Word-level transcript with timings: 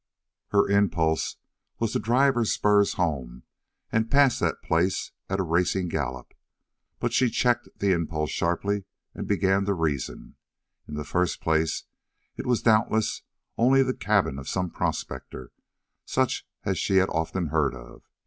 Her 0.47 0.67
impulse 0.67 1.35
was 1.77 1.93
to 1.93 1.99
drive 1.99 2.33
her 2.33 2.43
spurs 2.43 2.93
home 2.93 3.43
and 3.91 4.09
pass 4.09 4.39
that 4.39 4.63
place 4.63 5.11
at 5.29 5.39
a 5.39 5.43
racing 5.43 5.89
gallop, 5.89 6.33
but 6.99 7.13
she 7.13 7.29
checked 7.29 7.69
the 7.77 7.91
impulse 7.93 8.31
sharply 8.31 8.85
and 9.13 9.27
began 9.27 9.63
to 9.65 9.75
reason. 9.75 10.37
In 10.87 10.95
the 10.95 11.03
first 11.05 11.39
place, 11.39 11.83
it 12.35 12.47
was 12.47 12.63
doubtless 12.63 13.21
only 13.59 13.83
the 13.83 13.93
cabin 13.93 14.39
of 14.39 14.49
some 14.49 14.71
prospector, 14.71 15.51
such 16.03 16.47
as 16.63 16.79
she 16.79 16.95
had 16.95 17.09
often 17.09 17.49
heard 17.49 17.75
of. 17.75 18.01